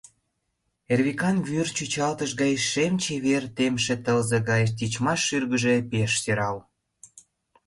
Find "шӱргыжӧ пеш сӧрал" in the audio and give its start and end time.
5.27-6.57